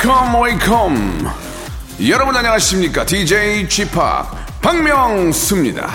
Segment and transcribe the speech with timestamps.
[0.00, 1.30] Welcome welcome
[2.08, 3.04] 여러분 안녕하십니까?
[3.04, 3.90] DJ G Park
[4.62, 5.90] 박명수입니다.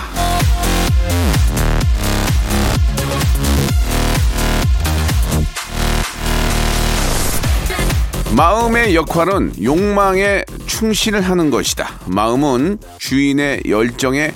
[8.35, 11.89] 마음의 역할은 욕망에 충실을 하는 것이다.
[12.05, 14.33] 마음은 주인의 열정에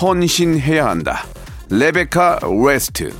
[0.00, 1.24] 헌신해야 한다.
[1.70, 3.12] 레베카 웨스트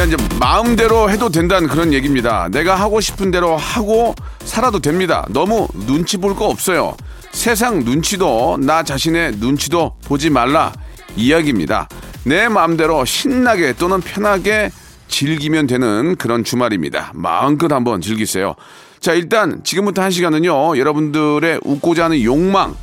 [0.00, 2.48] 그냥 이제 마음대로 해도 된다는 그런 얘기입니다.
[2.50, 4.14] 내가 하고 싶은 대로 하고
[4.46, 5.26] 살아도 됩니다.
[5.28, 6.96] 너무 눈치 볼 거 없어요.
[7.32, 10.72] 세상 눈치도 나 자신의 눈치도 보지 말라
[11.16, 11.86] 이야기입니다.
[12.24, 14.70] 내 마음대로 신나게 또는 편하게
[15.08, 17.12] 즐기면 되는 그런 주말입니다.
[17.14, 18.54] 마음껏 한번 즐기세요.
[19.00, 22.74] 자, 일단 지금부터 한 시간은요, 여러분들의 웃고자 하는 욕망,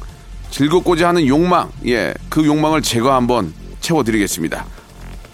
[0.51, 4.65] 즐겁고자 하는 욕망, 예, 그 욕망을 제가 한번 채워드리겠습니다.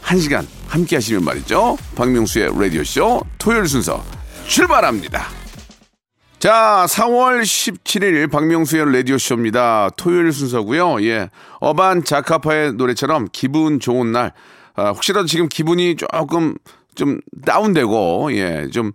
[0.03, 1.77] 한 시간 함께 하시면 말이죠.
[1.95, 4.03] 박명수의 라디오쇼 토요일 순서
[4.47, 5.27] 출발합니다.
[6.39, 9.91] 자, 4월 17일 박명수의 라디오쇼입니다.
[9.95, 11.29] 토요일 순서고요 예.
[11.61, 14.33] 어반 자카파의 노래처럼 기분 좋은 날.
[14.75, 16.55] 아, 혹시라도 지금 기분이 조금
[16.95, 18.91] 좀 다운되고, 예, 좀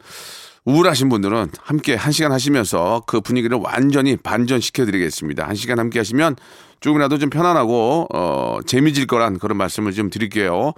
[0.67, 5.49] 우울하신 분들은 함께 한 시간 하시면서 그 분위기를 완전히 반전시켜 드리겠습니다.
[5.49, 6.37] 한 시간 함께 하시면
[6.81, 10.73] 조금이라도 좀 편안하고 어 재미질 거란 그런 말씀을 좀 드릴게요.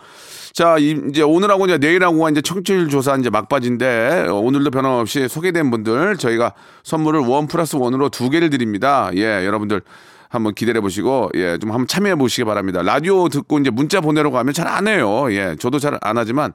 [0.53, 5.71] 자, 이- 이제 오늘하고 이제 내일하고가 이제 청취율 조사 이제 막바지인데 어, 오늘도 변함없이 소개된
[5.71, 9.11] 분들 저희가 선물을 원 플러스 원으로 두 개를 드립니다.
[9.15, 9.83] 예, 여러분들
[10.29, 12.83] 한번 기다려 보시고 예, 좀 한번 참여해 보시기 바랍니다.
[12.83, 15.27] 라디오 듣고 이제 문자 보내러 가면 잘 안 해요.
[15.33, 16.53] 예, 저도 잘 안 하지만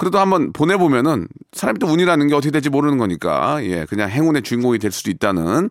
[0.00, 4.78] 그래도 한번 보내보면은 사람이 또 운이라는 게 어떻게 될지 모르는 거니까 예 그냥 행운의 주인공이
[4.78, 5.68] 될 수도 있다는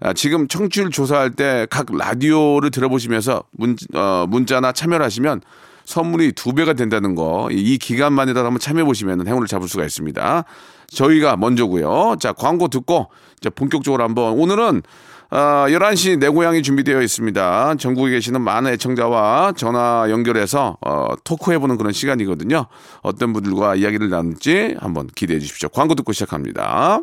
[0.00, 5.40] 아, 지금 청취율 조사할 때 각 라디오를 들어보시면서 문, 어, 문자나 참여를 하시면
[5.86, 10.44] 선물이 두 배가 된다는 거 이 기간만이라도 한번 참여해 보시면 행운을 잡을 수가 있습니다.
[10.88, 12.16] 저희가 먼저고요.
[12.20, 13.08] 자 광고 듣고
[13.40, 14.82] 이제 본격적으로 한번 오늘은
[15.30, 17.76] 아, 11시 내 고향이 준비되어 있습니다.
[17.76, 22.66] 전국에 계시는 많은 애청자와 전화 연결해서 어, 토크해보는 그런 시간이거든요.
[23.02, 25.68] 어떤 분들과 이야기를 나눌지 한번 기대해 주십시오.
[25.68, 27.02] 광고 듣고 시작합니다.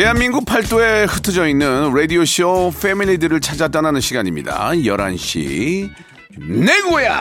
[0.00, 4.70] 대한민국 팔도에 흩어져 있는 라디오쇼 패밀리들을 찾아 떠나는 시간입니다.
[4.70, 5.90] 11시
[6.38, 7.20] 내 고향!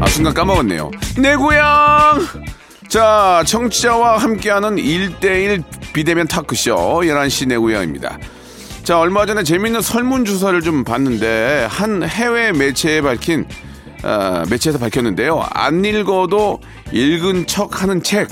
[0.00, 0.90] 아, 순간 까먹었네요.
[1.16, 2.26] 내 고향!
[2.86, 8.18] 자, 청취자와 함께하는 1대1 비대면 타크쇼 11시 내 고향입니다.
[8.82, 13.46] 자, 얼마 전에 재밌는 설문조사를 좀 봤는데, 한 해외 매체에 밝힌,
[14.02, 15.42] 어, 매체에서 밝혔는데요.
[15.52, 16.60] 안 읽어도
[16.92, 18.28] 읽은 척 하는 책.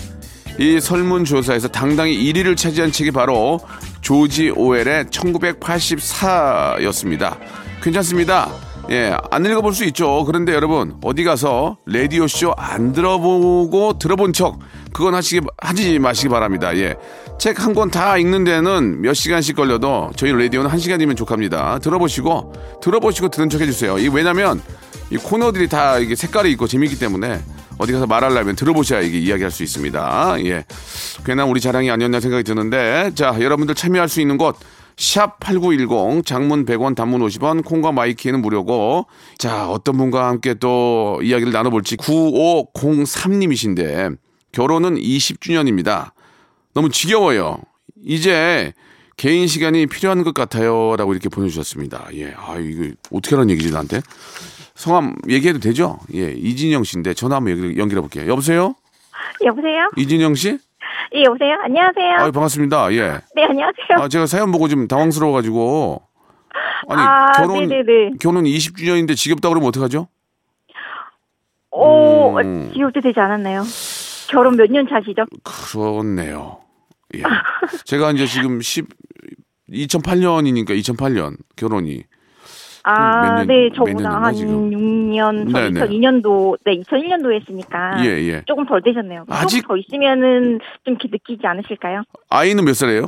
[0.63, 3.59] 이 설문조사에서 당당히 1위를 차지한 책이 바로
[4.01, 7.37] 조지 오웰의 1984였습니다.
[7.83, 8.49] 괜찮습니다.
[8.91, 10.25] 예, 안 읽어볼 수 있죠.
[10.25, 14.61] 그런데 여러분, 어디 가서 라디오쇼 안 들어보고 들어본 척,
[14.93, 16.77] 그건 하시기, 하지 마시기 바랍니다.
[16.77, 16.95] 예.
[17.41, 21.81] 책 한 권 다 읽는 데는 몇 시간씩 걸려도 저희 라디오는 한 시간이면 족합니다.
[21.81, 23.99] 들어보시고, 들어보시고 들은 척 해주세요.
[23.99, 24.63] 이 왜냐면,
[25.11, 27.41] 이 코너들이 다 이게 색깔이 있고 재밌기 때문에
[27.83, 30.37] 어디 가서 말하려면 들어보셔야 이게 이야기할 수 있습니다.
[30.45, 30.65] 예.
[31.25, 34.57] 괜한 우리 자랑이 아니었나 생각이 드는데, 자, 여러분들 참여할 수 있는 곳,
[34.97, 39.07] 샵8910 장문 100원 단문 50원 콩과 마이케이는 무료고
[39.39, 44.17] 자 어떤 분과 함께 또 이야기를 나눠볼지 9503님이신데
[44.53, 46.11] 결혼은 20주년입니다.
[46.75, 47.59] 너무 지겨워요.
[48.05, 48.75] 이제
[49.17, 52.09] 개인 시간이 필요한 것 같아요 라고 이렇게 보내주셨습니다.
[52.15, 54.03] 예 아 이거 어떻게 하는 얘기지 나한테
[54.83, 58.75] 성함 얘기해도 되죠 예 이진영 씨인데 전화 한번 연결- 연결해 볼게요 여보세요
[59.45, 59.89] 여보세요?
[59.97, 60.59] 이진영 씨
[61.15, 61.57] 예, 여보세요?
[61.63, 62.15] 안녕하세요.
[62.19, 63.99] 아 반갑습니다 예 네, 안녕하세요.
[63.99, 66.03] 아, 제가 사연 보고 좀 당황스러워 가지고.
[66.89, 68.11] 아니, 아, 결혼, 네네네.
[68.21, 70.09] 결혼 20주년인데 지겹다 그러면 어떡하죠?
[71.71, 72.71] 오, 음.
[72.75, 73.63] 지옥도 되지 않았나요?
[74.31, 75.25] 결혼 몇 년 차시죠?
[75.45, 76.59] 그렇네요.
[77.17, 77.23] 예.
[77.85, 78.87] 제가 이제 지금 10,
[79.71, 82.03] 2008년이니까 2008년 결혼이.
[82.85, 84.71] 아, 몇 년- 네, 몇 저보다 한 지금?
[84.71, 85.81] 6년, 저 네네.
[85.81, 88.05] 2002년도, 네, 2001년도에 했으니까.
[88.05, 88.43] 예, 예.
[88.47, 89.25] 조금 덜 되셨네요.
[89.29, 92.03] 아직- 더 있으면은 좀 느끼지 않으실까요?
[92.29, 93.07] 아이는 몇 살이에요?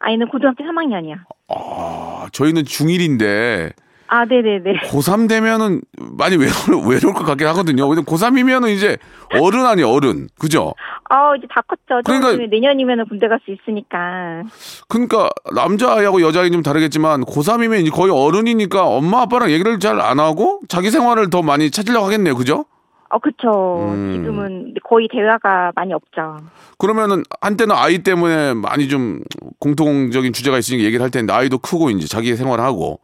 [0.00, 1.16] 아이는 고등학교 3학년이야.
[1.48, 3.72] 아, 저희는 중1인데
[4.12, 4.80] 아, 네네네.
[4.90, 5.82] 고3 되면은
[6.18, 6.50] 많이 외로,
[6.84, 7.86] 외로울 것 같긴 하거든요.
[7.88, 8.96] 근데 고3이면은 이제
[9.40, 10.28] 어른 아니 어른.
[10.36, 10.74] 그죠?
[11.08, 12.02] 아, 이제 다 컸죠.
[12.04, 14.42] 그러니까- 내년이면은 군대 갈 수 있으니까.
[14.88, 20.60] 그러니까 남자아이하고 여자아이 좀 다르겠지만 고3이면 이제 거의 어른이니까 엄마 아빠랑 얘기를 잘 안 하고
[20.68, 22.34] 자기 생활을 더 많이 찾으려고 하겠네요.
[22.34, 22.64] 그죠?
[23.10, 23.86] 어, 그쵸.
[23.92, 24.12] 음.
[24.12, 26.36] 지금은 거의 대화가 많이 없죠.
[26.78, 29.20] 그러면은 한때는 아이 때문에 많이 좀
[29.60, 33.00] 공통적인 주제가 있으니까 얘기를 할 텐데 아이도 크고 이제 자기 생활을 하고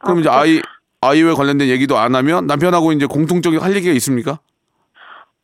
[0.00, 0.60] 그럼 아, 이제 아이
[1.02, 4.38] 아이와 관련된 얘기도 안 하면 남편하고 이제 공통적인 할 얘기가 있습니까?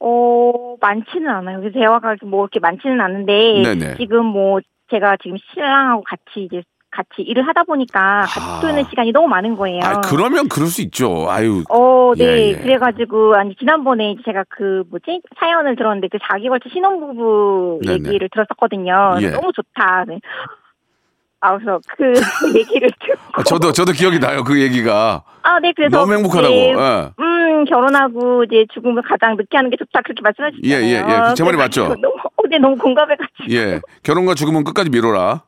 [0.00, 1.61] 어, 많지는 않아요.
[1.61, 3.62] 그래서 대화가 뭐 이렇게 많지는 않은데.
[3.62, 3.97] 네네.
[3.97, 4.61] 지금 뭐
[4.91, 8.56] 제가 지금 신랑하고 같이 이제 같이 일을 하다 보니까 같이 아.
[8.56, 9.81] 붙어 있는 시간이 너무 많은 거예요.
[9.82, 11.26] 아 그러면 그럴 수 있죠.
[11.29, 12.25] 아유 어, 네.
[12.25, 12.56] 예, 예.
[12.56, 15.20] 그래가지고, 아니, 지난번에 제가 그, 뭐지?
[15.38, 18.08] 사연을 들었는데, 그 4개월차 신혼부부 네네.
[18.08, 19.17] 얘기를 들었었거든요.
[19.20, 19.31] 예.
[19.31, 20.05] 너무 좋다.
[20.06, 20.20] 네.
[21.41, 22.12] 아, 그래서 그
[22.59, 23.41] 얘기를 듣고.
[23.41, 25.97] 아, 저도 저도 기억이 나요 그 얘기가 아, 네, 그래서.
[25.97, 26.55] 너무 행복하다고.
[26.55, 26.73] 예.
[27.21, 30.00] 음, 결혼하고 이제 죽음을 가장 늦게 하는 게 좋다.
[30.03, 30.85] 그렇게 말씀해 주셨잖아요.
[30.85, 31.35] 예, 예, 예.
[31.35, 31.88] 제 말이 맞죠?
[32.00, 33.50] 너무, 어, 네, 너무 공감해가지고.
[33.50, 35.43] 예 결혼과 죽음은 끝까지 미뤄라.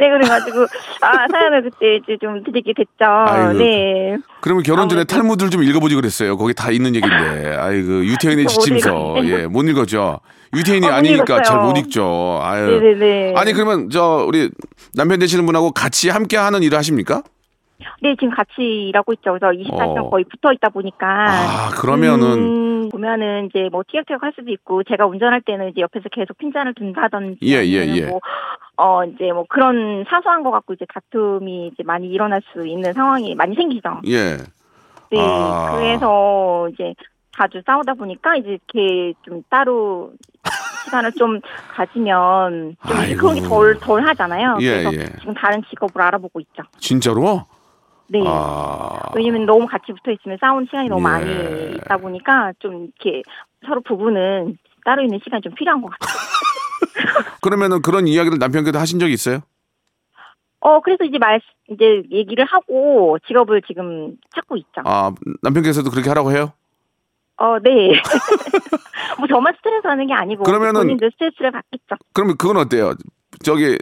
[0.00, 0.62] 네, 그래가지고,
[1.00, 2.88] 아, 사연을 그때 이제 좀 드리게 됐죠.
[3.04, 3.58] 아이고.
[3.58, 4.16] 네.
[4.40, 5.02] 그러면 결혼 전에.
[5.02, 6.36] 탈무드를 좀 읽어보지 그랬어요.
[6.36, 7.56] 거기 다 있는 얘기인데.
[7.56, 9.42] 아이고 유태인의 저못 지침서 읽었는데.
[9.42, 10.20] 예못 읽었죠.
[10.54, 11.42] 유태인이 어, 못 아니니까.
[11.42, 12.40] 잘 못 읽죠.
[12.42, 12.80] 아유.
[12.80, 13.34] 네네네.
[13.36, 14.50] 아니 그러면 저 우리
[14.94, 17.22] 남편 되시는 분하고 같이 함께 하는 일을 하십니까?
[18.02, 19.32] 네, 지금 같이 일하고 있죠.
[19.32, 20.10] 그래서 24시간 어.
[20.10, 21.06] 거의 붙어 있다 보니까.
[21.06, 26.08] 아 그러면은 음, 보면은 이제 뭐 티격태격 할 수도 있고 제가 운전할 때는 이제 옆에서
[26.10, 28.06] 계속 핀잔을 둔다든지 예, 예, 예.
[28.06, 28.20] 뭐,
[28.76, 33.34] 어 이제 뭐 그런 사소한 거 갖고 이제 다툼이 이제 많이 일어날 수 있는 상황이
[33.34, 34.00] 많이 생기죠.
[34.06, 34.36] 예
[35.10, 35.18] 네.
[35.20, 35.76] 아.
[35.76, 36.94] 그래서 이제
[37.38, 40.12] 자주 싸우다 보니까 이제 이렇게 좀 따로
[40.84, 41.40] 시간을 좀
[41.74, 42.76] 가지면
[43.20, 44.58] 좀게덜덜 하잖아요.
[44.60, 45.06] 예, 그래서 예.
[45.20, 46.62] 지금 다른 직업을 알아보고 있죠.
[46.78, 47.42] 진짜로?
[48.08, 48.20] 네.
[48.26, 51.02] 아 왜냐면 너무 같이 붙어 있으면 싸우는 시간이 너무 예.
[51.02, 53.22] 많이 있다 보니까 좀 이렇게
[53.66, 56.18] 서로 부부는 따로 있는 시간이 좀 필요한 것 같아요.
[57.42, 59.40] 그러면은 그런 이야기를 남편께도 하신 적이 있어요?
[60.60, 64.82] 어, 그래서 이제 말, 이제 얘기를 하고 직업을 지금 찾고 있죠.
[64.84, 65.12] 아
[65.42, 66.52] 남편께서도 그렇게 하라고 해요?
[67.38, 67.70] 어, 네.
[69.18, 71.96] 뭐 저만 스트레스 받는 게 아니고 그러면은- 본인도 스트레스를 받겠죠.
[72.12, 72.94] 그러면 그건 어때요?
[73.44, 73.78] 저기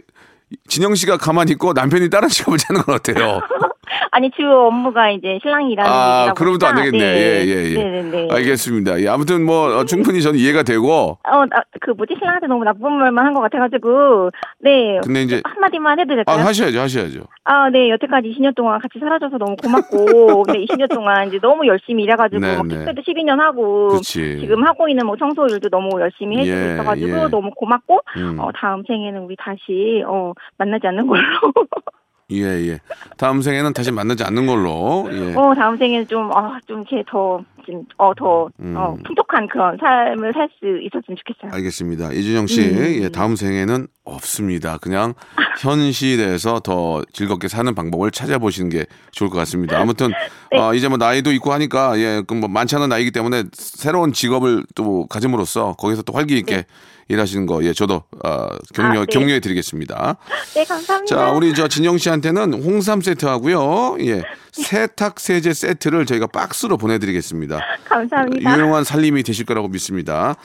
[0.69, 3.41] 진영 씨가 가만히 있고 남편이 다른 직업을 찾는 건 어때요?
[4.11, 6.97] 아니 주 업무가 이제 신랑이 일하는 아, 그러면 또 안 되겠네.
[6.97, 7.05] 네.
[7.17, 7.75] 예, 예, 예.
[7.83, 8.27] 네네네.
[8.31, 9.01] 알겠습니다.
[9.01, 12.93] 예, 아무튼 뭐 어, 충분히 저는 이해가 되고 어, 나, 그 뭐지 신랑한테 너무 나쁜
[12.93, 14.99] 말만 한 것 같아가지고 네.
[15.03, 16.39] 근데 이제 한마디만 해도 아 될까요?
[16.45, 17.19] 하셔야죠, 하셔야죠.
[17.43, 17.89] 아, 네.
[17.91, 22.57] 여태까지 20년 동안 같이 살아줘서 너무 고맙고, 근데 20년 동안 이제 너무 열심히 일해가지고, 네,
[22.57, 22.75] 막 네.
[22.75, 24.39] 택배도 12년 하고, 그렇지.
[24.41, 27.27] 지금 하고 있는 뭐 청소 일도 너무 열심히 해주고 예, 있어가지고, 예.
[27.31, 28.37] 너무 고맙고, 음.
[28.39, 31.23] 어, 다음 생에는 우리 다시, 어, 만나지 않는 걸로.
[32.31, 32.79] 예, 예.
[33.15, 35.07] 다음 생에는 다시 만나지 않는 걸로.
[35.11, 35.33] 예.
[35.33, 38.75] 어, 다음 생에는 좀, 어, 좀 이렇게 더, 좀, 어, 더, 음.
[38.75, 41.51] 어, 풍족한 그런 삶을 살 수 있었으면 좋겠어요.
[41.53, 42.13] 알겠습니다.
[42.13, 43.03] 이준영 씨, 음.
[43.03, 44.77] 예, 다음 생에는 없습니다.
[44.77, 45.13] 그냥
[45.61, 49.77] 현실에서 더 즐겁게 사는 방법을 찾아보시는 게 좋을 것 같습니다.
[49.79, 50.07] 아무튼
[50.51, 50.57] 네.
[50.59, 55.05] 어, 이제 뭐 나이도 있고 하니까 예, 그뭐 많지 않은 나이기 때문에 새로운 직업을 또
[55.07, 56.63] 가짐으로써 거기서 또 활기 있게
[57.09, 59.05] 일하시는 거, 예, 저도 어, 격려 아, 네.
[59.09, 60.17] 격려해 드리겠습니다.
[60.55, 61.15] 네, 감사합니다.
[61.15, 63.97] 자, 우리 저 진영 씨한테는 홍삼 세트 하고요.
[64.01, 64.23] 예.
[64.51, 67.56] 세탁 세제 세트를 저희가 박스로 보내드리겠습니다.
[67.85, 68.55] 감사합니다.
[68.57, 70.35] 유용한 살림이 되실 거라고 믿습니다.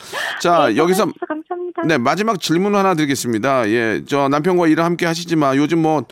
[0.40, 1.83] 자, 네, 여기서 감사합니다.
[1.87, 3.69] 네, 마지막 질문 하나 드리겠습니다.
[3.71, 6.04] 예, 저 남편과 일을 함께 하시지만 요즘 뭐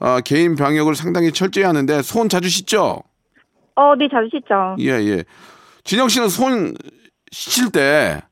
[0.00, 3.02] 어, 개인 방역을 상당히 철저히 하는데 손 자주 씻죠?
[3.76, 4.76] 어, 네, 자주 씻죠.
[4.80, 5.24] 예, 예.
[5.84, 6.74] 진영 씨는 손
[7.30, 8.22] 씻을 때몇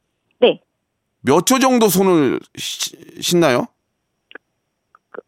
[0.41, 0.61] 네.
[1.47, 3.67] 초 정도 손을 씻- 씻나요?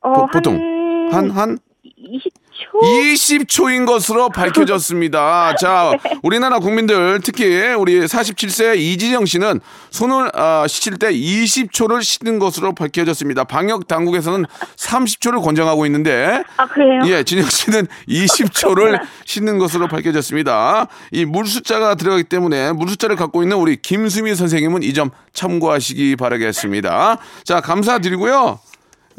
[0.01, 1.59] 어, 보- 보통 한 한
[2.03, 2.83] 20초?
[2.83, 5.55] 20초인 것으로 밝혀졌습니다.
[5.61, 5.93] 자,
[6.23, 7.45] 우리나라 국민들 특히
[7.75, 13.45] 우리 47세 이지영 씨는 손을 어, 씻을 때 20초를 씻는 것으로 밝혀졌습니다.
[13.45, 14.45] 방역 당국에서는
[14.77, 17.01] 30초를 권장하고 있는데 아, 그래요?
[17.07, 20.89] 예, 진영 씨는 20초를 씻는 것으로 밝혀졌습니다.
[21.13, 26.17] 이 물 숫자가 들어가기 때문에 물 숫자를 갖고 있는 우리 김수미 선생님은 이 점 참고하시기
[26.17, 27.17] 바라겠습니다.
[27.45, 28.59] 자, 감사드리고요.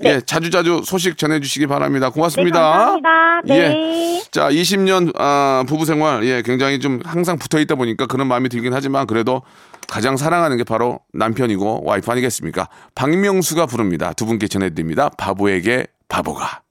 [0.05, 2.07] 예, 자주 자주 소식 전해주시기 바랍니다.
[2.07, 2.59] 네, 고맙습니다.
[2.59, 3.41] 감사합니다.
[3.45, 3.55] 네.
[3.55, 4.21] 예.
[4.31, 8.73] 자, 20년 아, 부부 생활 예, 굉장히 좀 항상 붙어 있다 보니까 그런 마음이 들긴
[8.73, 9.43] 하지만 그래도
[9.87, 12.67] 가장 사랑하는 게 바로 남편이고 와이프 아니겠습니까?
[12.95, 14.13] 박명수가 부릅니다.
[14.13, 15.09] 두 분께 전해드립니다.
[15.09, 16.61] 바보에게 바보가.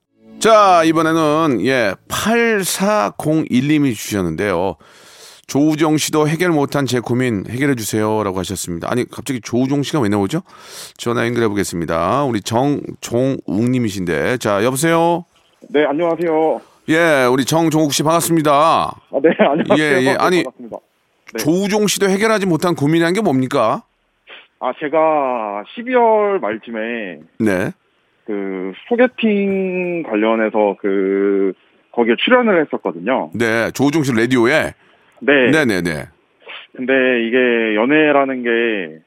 [0.41, 4.77] 자, 이번에는 예, 8401님이 주셨는데요.
[5.53, 8.91] 조우정 씨도 해결 못한 제 고민 해결해 주세요라고 하셨습니다.
[8.91, 10.41] 아니 갑자기 조우종 씨가 왜 나오죠?
[10.97, 12.25] 전화 연결해 보겠습니다.
[12.25, 15.27] 우리 정종욱님이신데 자 여보세요.
[15.69, 16.59] 네, 안녕하세요.
[16.89, 18.51] 예, 우리 정종욱 씨 반갑습니다.
[18.51, 18.93] 아,
[19.23, 19.77] 네, 안녕하세요.
[19.79, 20.17] 예, 예.
[20.19, 20.79] 아니, 반갑습니다.
[21.35, 21.39] 네.
[21.45, 23.83] 조우종 씨도 해결하지 못한 고민이란 게 뭡니까?
[24.59, 27.73] 아, 제가 12월 말쯤에 네,
[28.25, 31.53] 그 소개팅 관련해서 그
[31.93, 33.33] 거기에 출연을 했었거든요.
[33.35, 34.73] 네, 조우종 씨 라디오에
[35.25, 35.51] 네.
[35.51, 36.09] 네, 네, 네.
[36.77, 36.93] 근데
[37.27, 38.99] 이게 연애라는 게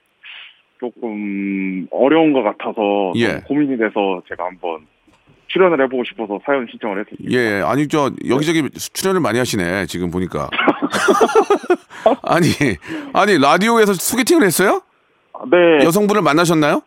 [0.80, 3.42] 조금 어려운 것 같아서 좀 예.
[3.48, 4.86] 고민이 돼서 제가 한번
[5.48, 7.32] 출연을 해보고 싶어서 사연 신청을 했습니다.
[7.38, 10.50] 예, 아니 저 여기저기 출연을 많이 하시네 지금 보니까.
[12.24, 12.48] 아니,
[13.14, 14.82] 아니 라디오에서 소개팅을 했어요?
[15.50, 15.86] 네.
[15.86, 16.82] 여성분을 만나셨나요?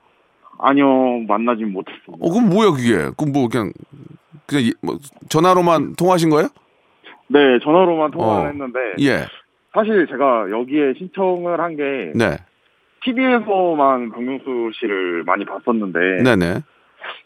[0.60, 0.86] 아니요,
[1.28, 2.18] 만나진 못했습니다.
[2.20, 2.92] 어, 그럼 뭐야 그게?
[3.16, 3.72] 그럼 뭐 그냥
[4.46, 6.48] 그냥 이- 뭐 전화로만 통화하신 거예요?
[7.28, 8.48] 네, 전화로만 통화를 어.
[8.50, 9.26] 했는데 예,
[9.72, 12.38] 사실 제가 여기에 신청을 한게 네,
[13.04, 16.60] TV에서만 박명수 씨를 많이 봤었는데 네, 네.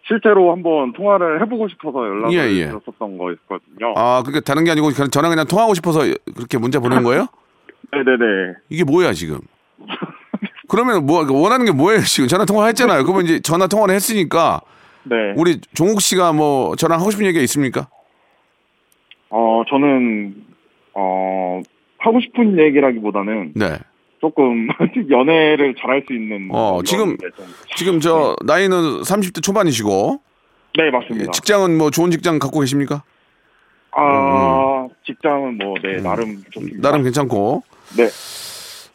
[0.07, 2.67] 실제로 한번 통화를 해보고 싶어서 연락을 예, 예.
[2.67, 3.95] 드렸었던 거였거든요.
[3.97, 6.01] 아, 그게 다른 게 아니고 그냥 전화 그냥 통화하고 싶어서
[6.35, 7.27] 그렇게 문자 보낸 거예요?
[7.93, 8.55] 네네네.
[8.69, 9.39] 이게 뭐야 지금?
[10.69, 12.29] 그러면 뭐 원하는 게 뭐예요 지금?
[12.29, 13.05] 전화 통화했잖아요.
[13.05, 14.61] 그러면 이제 전화 통화를 했으니까
[15.05, 15.17] 네.
[15.37, 17.89] 우리 종욱 씨가 뭐 저랑 하고 싶은 얘기가 있습니까?
[19.35, 20.35] 어 저는
[20.95, 21.61] 어
[21.99, 23.79] 하고 싶은 얘기라기보다는 네.
[24.21, 24.69] 조금
[25.11, 26.49] 연애를 잘할 수 있는.
[26.53, 27.17] 어, 지금-
[27.77, 30.21] 지금 저 나이는 30대 초반이시고
[30.77, 31.33] 네 예, 맞습니다.
[31.33, 33.03] 직장은 뭐 좋은 직장 갖고 계십니까?
[33.93, 36.77] 아 직장은 뭐 네 나름 좋습니다.
[36.79, 37.63] 음, 나름 괜찮고.
[37.97, 38.09] 네.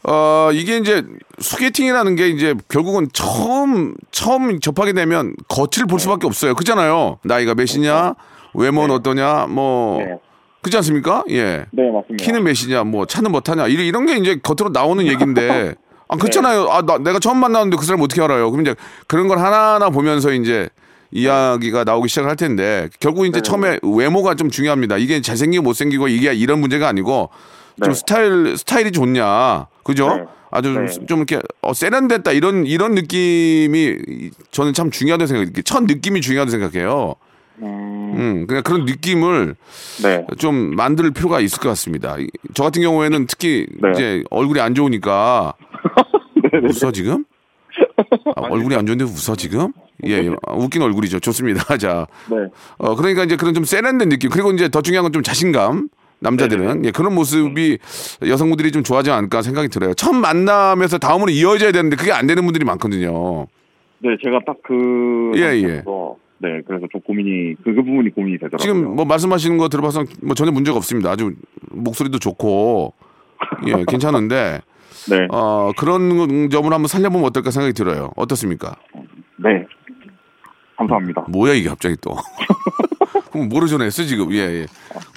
[0.09, 1.03] 어, 이게 이제
[1.39, 6.53] 소개팅이라는 게 이제 결국은 처음 처음 접하게 되면 겉을 볼 수밖에 없어요.
[6.55, 7.19] 그잖아요.
[7.23, 8.13] 나이가 몇이냐,
[8.53, 10.17] 외모는 어떠냐, 뭐 네.
[10.61, 11.23] 그렇지 않습니까?
[11.29, 11.65] 예.
[11.71, 12.23] 네 맞습니다.
[12.23, 15.75] 키는 몇이냐, 뭐 차는 뭐 타냐, 이런 이런 게 이제 겉으로 나오는 얘기인데.
[16.09, 16.69] 아, 그렇잖아요.
[16.69, 18.49] 아, 나, 내가 처음 만났는데 그 사람 어떻게 알아요?
[18.49, 18.75] 그럼 이제
[19.07, 20.69] 그런 걸 하나하나 보면서 이제
[21.11, 23.41] 이야기가 나오기 시작을 할 텐데 결국 이제 네.
[23.41, 24.97] 처음에 외모가 좀 중요합니다.
[24.97, 27.29] 이게 잘생기고 못생기고 이게 이런 문제가 아니고
[27.83, 27.93] 좀 네.
[27.93, 30.07] 스타일 스타일이 좋냐, 그죠?
[30.15, 30.23] 네.
[30.49, 31.05] 아주 좀, 네.
[31.07, 35.51] 좀 이렇게 어, 세련됐다 이런 이런 느낌이 저는 참 중요하다고 생각해요.
[35.63, 37.15] 첫 느낌이 중요하다고 생각해요.
[37.61, 39.55] 음, 음, 그냥 그런 느낌을
[40.03, 40.25] 네.
[40.37, 42.17] 좀 만들 필요가 있을 것 같습니다.
[42.19, 43.91] 이- 저 같은 경우에는 특히 네.
[43.93, 45.53] 이제 얼굴이 안 좋으니까
[46.51, 46.67] 네네.
[46.69, 47.25] 웃어 지금?
[48.35, 49.71] 아, 얼굴이 안 좋은데 웃어 지금?
[50.05, 50.29] 예, 예.
[50.47, 51.19] 아, 웃긴 얼굴이죠.
[51.19, 51.77] 좋습니다.
[51.77, 52.35] 자, 네.
[52.77, 55.89] 어, 그러니까 이제 그런 좀 세련된 느낌 그리고 이제 더 중요한 건 좀 자신감.
[56.19, 57.77] 남자들은 예, 그런 모습이
[58.25, 59.93] 여성분들이 좀 좋아하지 않을까 생각이 들어요.
[59.93, 63.45] 처음 만남에서 다음으로 이어져야 되는데 그게 안 되는 분들이 많거든요.
[63.99, 65.31] 네, 제가 딱 그.
[65.35, 65.61] 예, 예.
[65.61, 68.57] 상태에서 네, 그래서 좀 고민이, 그, 그 부분이 고민이 되더라고요.
[68.59, 71.11] 지금 뭐 말씀하시는 거 들어봐서 뭐 전혀 문제가 없습니다.
[71.11, 71.33] 아주
[71.71, 72.93] 목소리도 좋고
[73.67, 74.61] 예, 괜찮은데
[75.09, 78.11] 네, 어, 그런 점을 한번 살려보면 어떨까 생각이 들어요.
[78.15, 78.75] 어떻습니까?
[79.37, 79.65] 네.
[80.77, 81.25] 감사합니다.
[81.29, 82.15] 뭐야 이게 갑자기 또?
[83.31, 84.31] 그럼 전했어 지금?
[84.31, 84.65] 예, 예.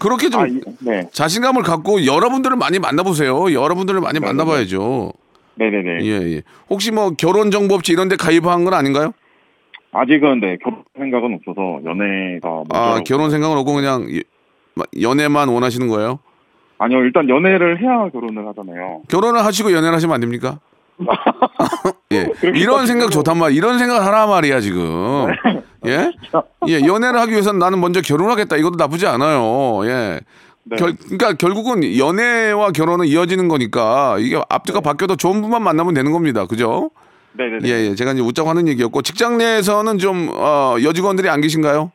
[0.00, 1.08] 그렇게 좀 아, 이- 네.
[1.12, 3.52] 자신감을 갖고 여러분들을 많이 만나보세요.
[3.52, 5.12] 여러분들을 많이 만나봐야죠.
[5.56, 6.04] 네네네.
[6.04, 6.42] 예, 예.
[6.70, 9.12] 혹시 뭐 결혼 정보업체 이런 데 가입한 건 아닌가요?
[9.92, 12.64] 아직은 네, 결혼 생각은 없어서 연애가.
[12.72, 14.20] 아, 결혼 생각은 없고 그냥 예,
[15.00, 16.20] 연애만 원하시는 거예요?
[16.78, 19.02] 아니요, 일단 연애를 해야 결혼을 하잖아요.
[19.08, 20.60] 결혼을 하시고 연애를 하시면 안 됩니까?
[22.12, 22.26] 예.
[22.54, 23.56] 이런 생각 좋단 말이야.
[23.56, 25.26] 이런 생각 하라 말이야, 지금.
[25.86, 26.10] 예?
[26.68, 28.56] 예, 연애를 하기 위해서는 나는 먼저 결혼하겠다.
[28.56, 29.80] 이것도 나쁘지 않아요.
[29.86, 30.20] 예.
[30.64, 30.76] 네.
[30.76, 36.46] 결, 그러니까 결국은 연애와 결혼은 이어지는 거니까 이게 앞뒤가 바뀌어도 좋은 분만 만나면 되는 겁니다.
[36.46, 36.90] 그죠?
[37.32, 37.68] 네네네.
[37.68, 37.94] 예, 예.
[37.94, 41.92] 제가 이제 웃자고 하는 얘기였고 직장 내에서는 좀 어, 여직원들이 안 계신가요?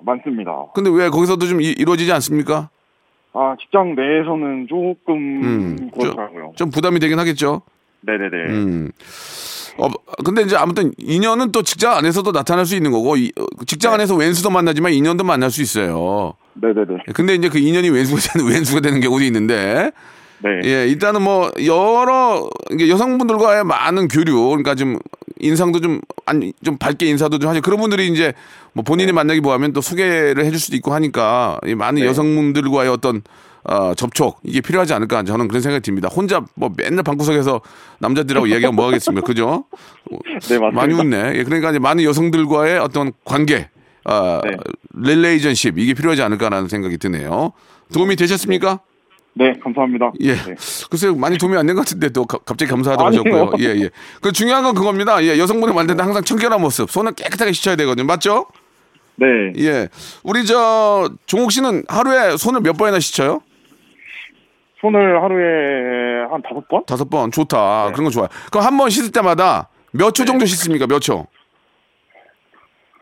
[0.00, 0.52] 많습니다.
[0.74, 2.68] 근데 왜 거기서도 좀 이, 이루어지지 않습니까?
[3.32, 6.52] 아, 직장 내에서는 조금 음, 그렇더라고요.
[6.56, 7.62] 좀 부담이 되긴 하겠죠.
[8.00, 8.52] 네네네.
[8.52, 8.90] 음.
[9.78, 9.88] 어,
[10.24, 14.14] 근데 이제 아무튼 인연은 또 직장 안에서도 나타날 수 있는 거고 이, 어, 직장 안에서
[14.14, 16.34] 왼수도 만나지만 인연도 만날 수 있어요.
[16.54, 17.04] 네네네.
[17.14, 19.92] 근데 이제 그 인연이 왼수가 되는 왼수가 되는 경우도 있는데
[20.38, 20.60] 네.
[20.64, 24.98] 예 일단은 뭐 여러 여성분들과의 많은 교류 그러니까 좀
[25.40, 28.32] 인상도 좀 안 좀 밝게 인사도 좀 하죠 그런 분들이 이제
[28.72, 32.08] 뭐 본인이 만나기 뭐하면 또 소개를 해줄 수도 있고 하니까 이 많은 네.
[32.08, 33.22] 여성분들과의 어떤
[33.62, 36.08] 어, 접촉 이게 필요하지 않을까 저는 그런 생각이 듭니다.
[36.08, 37.60] 혼자 뭐 맨날 방구석에서
[38.00, 39.64] 남자들하고 이야기하면 뭐 하겠습니까, 그죠?
[40.10, 40.70] 네, 맞습니다.
[40.70, 41.32] 많이 웃네.
[41.36, 43.68] 예, 그러니까 이제 많은 여성들과의 어떤 관계,
[44.04, 44.56] 어, 네.
[44.94, 47.52] 릴레이전십 이게 필요하지 않을까라는 생각이 드네요.
[47.92, 48.74] 도움이 되셨습니까?
[48.74, 48.95] 네,
[49.62, 50.12] 감사합니다.
[50.20, 50.34] 예.
[50.34, 50.54] 네.
[50.90, 53.06] 글쎄요, 많이 도움이 안 된 것 같은데 또 가- 갑자기 감사하다고.
[53.08, 53.52] 하셨고요.
[53.60, 53.90] 예, 예.
[54.22, 55.22] 그 중요한 건 그겁니다.
[55.24, 58.06] 예, 여성분이 만들 때 항상 청결한 모습, 손은 깨끗하게 씻어야 되거든요.
[58.06, 58.46] 맞죠?
[59.16, 59.26] 네.
[59.58, 59.88] 예.
[60.22, 63.40] 우리 저 종욱 씨는 하루에 손을 몇 번이나 씻어요?
[64.80, 66.84] 손을 하루에 한 다섯 번?
[66.86, 67.30] 다섯 번.
[67.32, 67.92] 좋다.
[67.92, 68.28] 그런 거 좋아요.
[68.50, 70.86] 그럼 한 번 씻을 때마다 몇 초 정도 씻습니까?
[70.86, 71.26] 몇 초?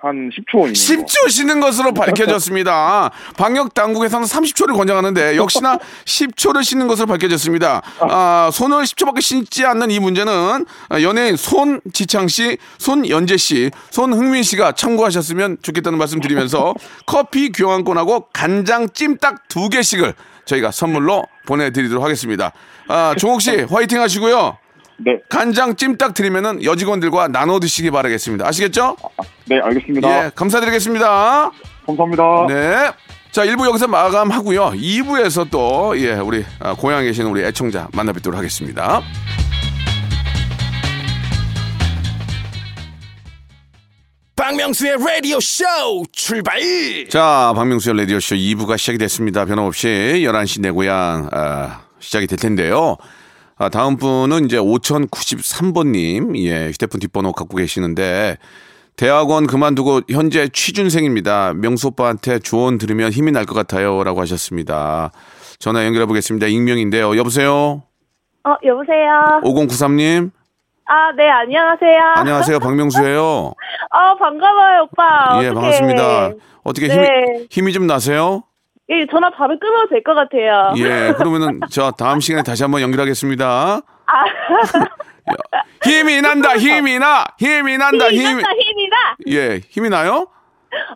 [0.04, 1.04] 한 10초 있는 거.
[1.06, 3.10] 10초 씻는 것으로 밝혀졌습니다.
[3.38, 7.80] 방역 당국에서는 30초를 권장하는데 역시나 10초를 씻는 것으로 밝혀졌습니다.
[8.00, 10.66] 아, 손을 10초밖에 씻지 않는 이 문제는
[11.02, 16.74] 연예인 손지창 씨, 손연재 씨, 손흥민 씨가 참고하셨으면 좋겠다는 말씀 드리면서
[17.06, 20.12] 커피 교환권하고 간장 찜닭 두 개씩을
[20.44, 22.52] 저희가 선물로 보내드리도록 하겠습니다.
[22.88, 24.58] 아, 종욱 씨 화이팅 하시고요.
[24.98, 25.20] 네.
[25.28, 28.46] 간장 찜닭 드리면은 여직원들과 나눠 드시기 바라겠습니다.
[28.46, 28.96] 아시겠죠?
[29.46, 30.26] 네, 알겠습니다.
[30.26, 31.50] 예, 감사드리겠습니다.
[31.86, 32.46] 감사합니다.
[32.48, 32.92] 네.
[33.32, 34.72] 자, 1부 여기서 마감하고요.
[34.76, 39.02] 2부에서 또, 예, 우리, 아, 고향에 계시는 우리 애청자 만나 뵙도록 하겠습니다.
[44.36, 45.64] 박명수의 라디오 쇼
[46.12, 46.60] 출발
[47.08, 49.44] 자, 박명수의 라디오 쇼 2부가 시작이 됐습니다.
[49.44, 49.88] 변함없이
[50.24, 52.96] 11시 내 고향, 아, 시작이 될 텐데요.
[53.56, 58.36] 아, 다음 분은 이제 5093번님, 예, 휴대폰 뒷번호 갖고 계시는데,
[58.96, 61.54] 대학원 그만두고 현재 취준생입니다.
[61.54, 64.02] 명수 오빠한테 조언 들으면 힘이 날 것 같아요.
[64.04, 65.10] 라고 하셨습니다.
[65.58, 66.46] 전화 연결해 보겠습니다.
[66.46, 67.16] 익명인데요.
[67.16, 67.82] 여보세요?
[68.44, 69.40] 어, 여보세요?
[69.42, 70.30] 5093님?
[70.86, 71.98] 아, 네, 안녕하세요.
[72.16, 72.58] 안녕하세요.
[72.60, 73.52] 박명수예요.
[73.90, 75.42] 아, 반가워요, 오빠.
[75.42, 75.54] 예, 어떡해.
[75.54, 76.30] 반갑습니다.
[76.62, 77.46] 어떻게 힘이, 네.
[77.50, 78.42] 힘이 좀 나세요?
[78.90, 80.72] 예, 전화 바로 끊어도 될 것 같아요.
[80.76, 83.46] 예, 그러면은 저 다음 시간에 다시 한번 연결하겠습니다.
[84.06, 84.24] 아,
[85.84, 88.42] 힘이 난다, 힘이 나, 힘이 난다, 힘이 힘이.
[88.42, 88.96] 난다, 힘이 나!
[89.28, 90.26] 예, 힘이 나요?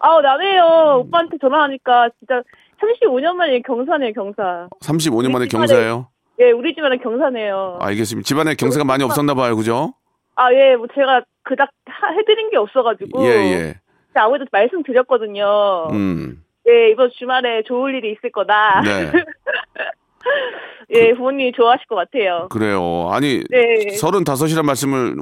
[0.00, 1.02] 아우, 나네요.
[1.06, 2.42] 오빠한테 전화하니까 진짜
[2.82, 4.68] 35년 만에 경사네요, 경사.
[4.82, 6.08] 35년 만에 경사예요.
[6.40, 7.78] 예, 우리 집안은 경사네요.
[7.80, 8.26] 알겠습니다.
[8.26, 9.94] 집안에 경사가 많이 없었나 봐요, 그죠?
[10.36, 13.24] 아, 예, 뭐 제가 그닥 하- 해드린 게 없어가지고.
[13.24, 13.74] 예, 예.
[14.14, 15.88] 아무래도 말씀드렸거든요.
[15.92, 18.82] 음, 예, 이번 주말에 좋을 일이 있을 거다.
[18.82, 19.12] 네.
[20.90, 22.48] 예, 부모님이 좋아하실 것 같아요.
[22.50, 23.08] 그래요.
[23.10, 23.96] 아니, 네.
[24.00, 25.14] 35이란 말씀을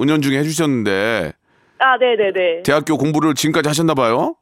[0.00, 1.32] 은연 중에 해주셨는데,
[1.78, 2.62] 아, 네네네.
[2.64, 4.36] 대학교 공부를 지금까지 하셨나 봐요?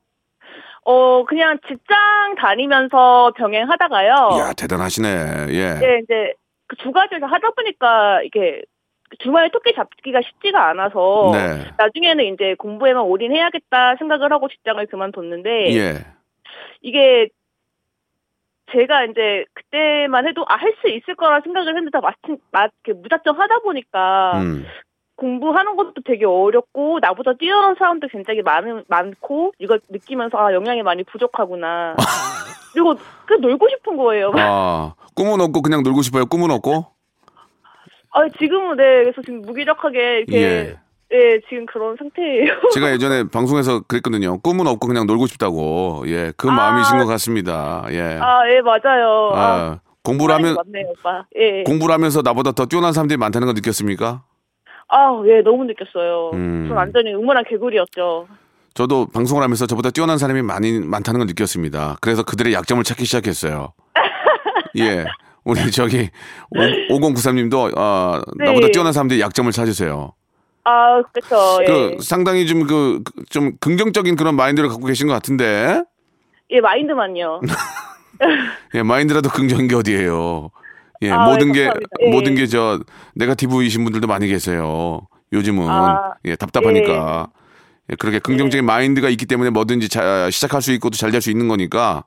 [0.84, 4.30] 어, 그냥 직장 다니면서 병행하다가요.
[4.36, 5.46] 이야, 대단하시네.
[5.50, 5.74] 예.
[5.74, 6.34] 네, 이제
[6.66, 8.62] 그 두 가지를 하다 보니까 이게
[9.18, 11.70] 주말에 토끼 잡기가 쉽지가 않아서 네.
[11.76, 15.94] 나중에는 이제 공부에만 올인해야겠다 생각을 하고 직장을 그만뒀는데 예.
[16.82, 17.28] 이게
[18.72, 22.98] 제가 이제 그때만 해도 아 할 수 있을 거라 생각을 했는데 다 마침 마 이렇게
[23.00, 24.64] 무작정 하다 보니까 음.
[25.16, 31.04] 공부하는 것도 되게 어렵고 나보다 뛰어난 사람도 굉장히 많은 많고 이걸 느끼면서 아 영양이 많이
[31.04, 31.94] 부족하구나.
[32.72, 32.94] 그리고
[33.26, 34.32] 그 놀고 싶은 거예요.
[34.34, 36.24] 아, 꿈은 없고 그냥 놀고 싶어요?
[36.24, 36.86] 꿈은 없고?
[38.14, 40.76] 아 지금은 네 그래서 지금 무기력하게 이렇게 예.
[41.12, 42.46] 네 지금 그런 상태예요.
[42.74, 44.38] 제가 예전에 방송에서 그랬거든요.
[44.40, 46.04] 꿈은 없고 그냥 놀고 싶다고.
[46.06, 46.52] 예, 그 아.
[46.52, 47.84] 마음이신 것 같습니다.
[47.90, 48.00] 예.
[48.20, 49.30] 아 예 맞아요.
[49.34, 51.24] 아, 아, 공부를 하면 맞네요 오빠.
[51.38, 51.62] 예.
[51.64, 54.22] 공부를 하면서 나보다 더 뛰어난 사람들이 많다는 걸 느꼈습니까?
[54.88, 56.30] 아 예 너무 느꼈어요.
[56.32, 56.64] 음.
[56.68, 58.26] 전 완전히 응원한 개구리였죠.
[58.74, 61.98] 저도 방송을 하면서 저보다 뛰어난 사람이 많이 많다는 걸 느꼈습니다.
[62.00, 63.74] 그래서 그들의 약점을 찾기 시작했어요.
[64.78, 65.04] 예.
[65.44, 66.08] 우리 저기
[66.90, 68.44] 5093님도 어, 네.
[68.46, 70.12] 나보다 뛰어난 사람들이 약점을 찾으세요.
[70.64, 71.58] 아 그렇죠.
[71.62, 71.66] 예.
[71.66, 75.82] 그 상당히 좀 그 좀 긍정적인 그런 마인드를 갖고 계신 것 같은데
[76.50, 77.40] 예 마인드만요.
[78.74, 80.50] 예, 마인드라도 긍정인 게 어디예요.
[81.02, 81.72] 예, 아, 모든 예, 게.
[82.02, 82.10] 예.
[82.10, 82.80] 모든 게 저
[83.16, 85.00] 네가티브이신 분들도 많이 계세요.
[85.32, 87.28] 요즘은 아, 예, 답답하니까.
[87.90, 91.30] 예, 그렇게 긍정적인 마인드가 있기 때문에 뭐든지 자, 시작할 수 있고 또 잘 될 수
[91.30, 92.04] 있는 거니까.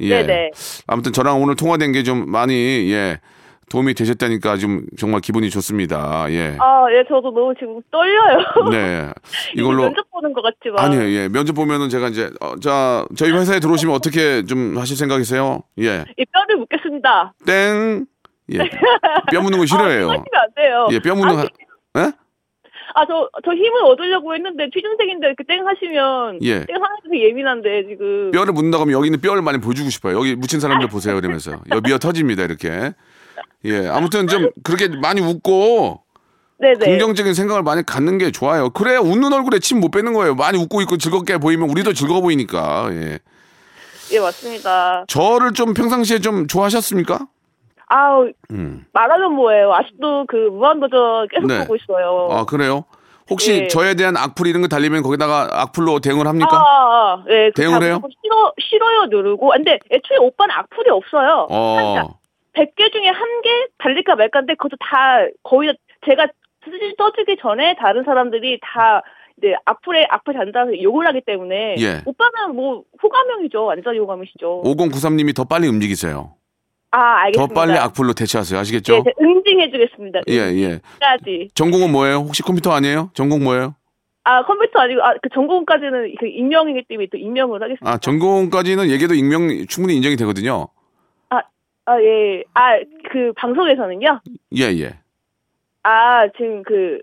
[0.00, 0.22] 예.
[0.22, 0.50] 네네.
[0.86, 2.54] 아무튼 저랑 오늘 통화된 게 좀 많이
[2.92, 3.20] 예,
[3.70, 6.26] 도움이 되셨다니까 좀 정말 기분이 좋습니다.
[6.30, 6.56] 예.
[6.60, 8.38] 아 예 저도 너무 지금 떨려요.
[8.70, 9.10] 네.
[9.56, 10.84] 이걸로 면접 보는 것 같지만.
[10.84, 11.08] 아니에요.
[11.18, 11.28] 예.
[11.28, 15.62] 면접 보면은 제가 이제 어, 자, 저희 회사에 들어오시면 어떻게 좀 하실 생각이세요?
[15.80, 16.04] 예.
[16.16, 17.34] 이 뼈를 묻겠습니다.
[17.46, 18.06] 땡.
[18.52, 18.58] 예.
[19.32, 20.10] 뼈 묻는 거 싫어해요.
[20.10, 20.24] 아, 안
[20.54, 20.86] 돼요.
[20.92, 21.40] 예, 뼈 묻는 거.
[21.40, 21.48] 하-
[22.06, 22.12] 예?
[22.96, 26.64] 아, 저, 저 힘을 얻으려고 했는데, 취준생인데, 이렇게 땡 하시면, 예.
[26.64, 28.30] 땡 하는 게 예민한데, 지금.
[28.30, 30.16] 뼈를 묻는다고 하면 여기 있는 뼈를 많이 보여주고 싶어요.
[30.16, 31.16] 여기 묻힌 사람들 보세요.
[31.18, 31.58] 이러면서.
[31.72, 32.44] 여기 미어 터집니다.
[32.44, 32.92] 이렇게.
[33.64, 33.88] 예.
[33.88, 36.00] 아무튼 좀 그렇게 많이 웃고
[36.58, 36.78] 네네.
[36.78, 38.70] 긍정적인 생각을 많이 갖는 게 좋아요.
[38.70, 40.34] 그래야 웃는 얼굴에 침 못 빼는 거예요.
[40.34, 42.88] 많이 웃고 있고 즐겁게 보이면 우리도 즐거워 보이니까.
[42.92, 43.18] 예.
[44.12, 45.04] 예, 맞습니다.
[45.08, 47.26] 저를 좀 평상시에 좀 좋아하셨습니까?
[47.86, 48.84] 아우, 음.
[48.92, 49.72] 말하면 뭐예요.
[49.74, 51.60] 아직도 그 무한도전 계속 네.
[51.60, 52.28] 보고 있어요.
[52.30, 52.84] 아, 그래요?
[53.30, 53.68] 혹시 예.
[53.68, 56.56] 저에 대한 악플 이런 거 달리면 거기다가 악플로 대응을 합니까?
[56.56, 57.50] 아, 아, 예.
[57.54, 58.00] 그 대응을 다 해요?
[58.22, 59.52] 싫어, 싫어요 누르고.
[59.52, 61.46] 아, 근데 애초에 오빠는 악플이 없어요.
[61.48, 62.18] 한 어.
[62.56, 65.74] 100개 중에 한 개 달릴까 말까인데 그것도 다 거의 다
[66.06, 66.26] 제가
[66.64, 69.02] 쓰- 써주기 전에 다른 사람들이 다
[69.38, 72.00] 이제 악플에 악플 단다서 욕을 하기 때문에 예.
[72.06, 73.64] 오빠는 뭐 호감형이죠.
[73.64, 74.62] 완전 호감이시죠.
[74.64, 76.34] 5093님이 더 빨리 움직이세요.
[76.90, 77.54] 아더 알겠습니다.
[77.54, 78.58] 빨리 악플로 대체하세요.
[78.60, 78.92] 아시겠죠?
[78.94, 80.20] 네, 제가 응징해 주겠습니다.
[80.28, 80.80] 예, 예.
[81.00, 81.48] 까지.
[81.54, 82.18] 전공은 뭐예요?
[82.18, 83.10] 혹시 컴퓨터 아니에요?
[83.14, 83.74] 전공 뭐예요?
[84.22, 87.90] 아 컴퓨터 아니고 아 그 전공까지는 그 익명이기 때문에 또 익명을 하겠습니다.
[87.90, 90.68] 아, 전공까지는 얘기해도 익명 충분히 인정이 되거든요.
[91.86, 92.44] 아 예.
[92.54, 92.78] 아
[93.14, 94.20] 그 방송에서는요.
[94.56, 94.98] 예, 예.
[95.84, 96.98] 아 지금 그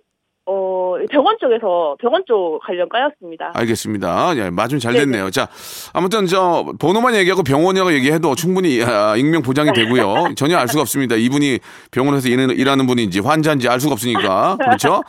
[0.45, 3.51] 어, 병원 쪽에서 병원 쪽 관련 까였습니다.
[3.53, 4.35] 알겠습니다.
[4.35, 5.05] 예, 맞으면 잘 네네.
[5.05, 5.29] 됐네요.
[5.29, 5.47] 자,
[5.93, 10.33] 아무튼 저 번호만 얘기하고 병원이라고 얘기해도 충분히 아, 익명 보장이 되고요.
[10.35, 11.15] 전혀 알 수가 없습니다.
[11.15, 11.59] 이분이
[11.91, 14.57] 병원에서 일하는, 일하는 분인지 환자인지 알 수가 없으니까.
[14.59, 15.03] 그렇죠?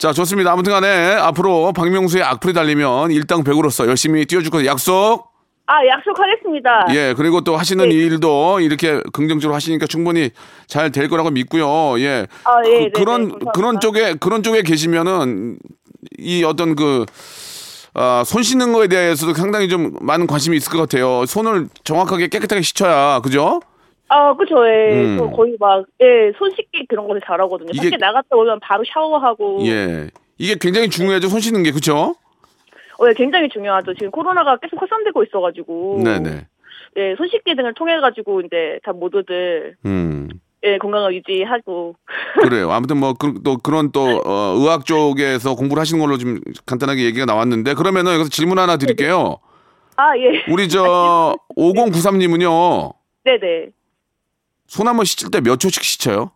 [0.00, 0.52] 자, 좋습니다.
[0.52, 4.66] 아무튼 간에 앞으로 박명수의 악플이 달리면 일당백으로서 열심히 뛰어줄 거예요.
[4.68, 5.31] 약속.
[5.66, 6.86] 아 약속하겠습니다.
[6.94, 7.94] 예, 그리고 또 하시는 네.
[7.94, 10.30] 일도 이렇게 긍정적으로 하시니까 충분히
[10.66, 11.98] 잘 될 거라고 믿고요.
[12.00, 12.26] 예.
[12.44, 13.52] 아, 예, 네, 그, 런 네, 감사합니다.
[13.52, 15.58] 그런 쪽에 그런 쪽에 계시면은
[16.18, 17.06] 이 어떤 그
[17.94, 21.24] 아, 손 씻는 거에 대해서도 상당히 좀 많은 관심이 있을 것 같아요.
[21.26, 23.60] 손을 정확하게 깨끗하게 씻어야 그죠?
[24.08, 24.56] 아 그쵸.
[24.66, 24.92] 예.
[25.04, 25.16] 음.
[25.18, 27.70] 저 거의 막 예 손 씻기 그런 거를 잘하거든요.
[27.72, 29.60] 이게- 밖에 나갔다 오면 바로 샤워하고.
[29.66, 30.08] 예.
[30.38, 31.28] 이게 굉장히 중요하죠.
[31.28, 32.14] 손 씻는 게 그렇
[33.08, 33.94] 예, 굉장히 중요하죠.
[33.94, 36.00] 지금 코로나가 계속 확산되고 있어가지고.
[36.04, 36.46] 네, 네.
[36.96, 40.28] 예, 손 씻기 등을 통해 가지고 이제 다 모두들 음.
[40.64, 41.96] 예 건강을 유지하고.
[42.40, 42.70] 그래요.
[42.70, 48.12] 아무튼 뭐또 그런 또 어, 의학 쪽에서 공부를 하시는 걸로 좀 간단하게 얘기가 나왔는데 그러면은
[48.14, 49.38] 여기서 질문 하나 드릴게요.
[49.96, 50.44] 아 예.
[50.52, 52.94] 우리 저 5093님은요.
[53.24, 53.68] 네네.
[54.66, 56.30] 손 한번 씻을 때 몇 초씩 씻어요?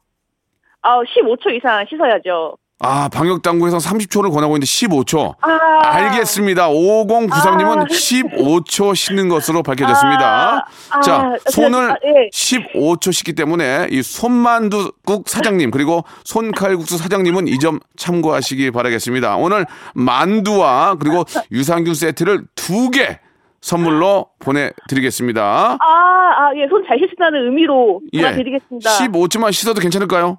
[0.83, 2.57] 아 15초 이상 씻어야죠.
[2.79, 5.35] 아, 방역 당국에서 30초를 권하고 있는데 15초.
[5.41, 5.57] 아.
[5.89, 6.69] 알겠습니다.
[6.69, 7.85] 5093님은 아.
[7.85, 10.67] 15초 씻는 것으로 밝혀졌습니다.
[10.91, 12.29] 아, 자, 아, 손을 아, 예.
[12.33, 19.37] 15초 씻기 때문에 이 손만두국 사장님 그리고 손칼국수 사장님은 이 점 참고하시기 바라겠습니다.
[19.37, 23.19] 오늘 만두와 그리고 유산균 세트를 두 개
[23.63, 25.43] 선물로 보내드리겠습니다.
[25.43, 28.21] 아, 아, 예, 손 잘 씻는다는 의미로 예.
[28.21, 28.91] 전화드리겠습니다.
[28.91, 30.39] 15초만 씻어도 괜찮을까요?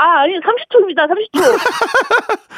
[0.00, 1.60] 아, 아니, 30초입니다, 30초.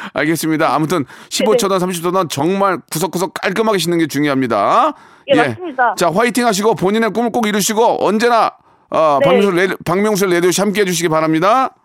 [0.13, 0.73] 알겠습니다.
[0.73, 4.93] 아무튼 15초든 30초든 정말 구석구석 깔끔하게 씻는 게 중요합니다.
[5.27, 5.95] 예, 맞습니다.
[5.95, 8.51] 자, 화이팅 하시고 본인의 꿈을 꼭 이루시고 언제나
[8.89, 9.25] 어, 네.
[9.25, 11.75] 박명수 레 박명수 레디오씨 함께 해주시기 바랍니다.